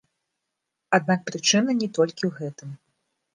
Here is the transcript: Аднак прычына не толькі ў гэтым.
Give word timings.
Аднак 0.97 1.19
прычына 1.27 1.77
не 1.83 1.91
толькі 1.99 2.23
ў 2.29 2.35
гэтым. 2.39 2.69